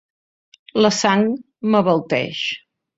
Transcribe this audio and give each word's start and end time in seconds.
La 0.85 0.91
sang 1.01 1.27
m'abalteix. 1.71 2.45